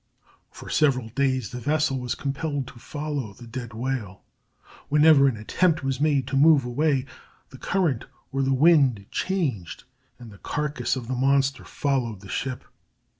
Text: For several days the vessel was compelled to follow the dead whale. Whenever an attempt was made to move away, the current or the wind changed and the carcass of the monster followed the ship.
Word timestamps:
For 0.49 0.67
several 0.67 1.09
days 1.09 1.51
the 1.51 1.59
vessel 1.59 1.99
was 1.99 2.15
compelled 2.15 2.65
to 2.69 2.79
follow 2.79 3.33
the 3.33 3.45
dead 3.45 3.71
whale. 3.75 4.23
Whenever 4.89 5.27
an 5.27 5.37
attempt 5.37 5.83
was 5.83 6.01
made 6.01 6.25
to 6.25 6.35
move 6.35 6.65
away, 6.65 7.05
the 7.51 7.59
current 7.59 8.05
or 8.31 8.41
the 8.41 8.51
wind 8.51 9.05
changed 9.11 9.83
and 10.17 10.31
the 10.31 10.39
carcass 10.39 10.95
of 10.95 11.07
the 11.07 11.13
monster 11.13 11.63
followed 11.63 12.21
the 12.21 12.29
ship. 12.29 12.65